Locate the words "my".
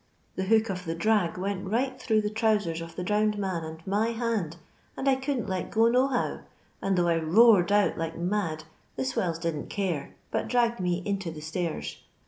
3.85-4.07